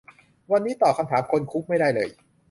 [0.51, 2.09] วันนี้ตอบคำถามคนคุกไม่ได้เลย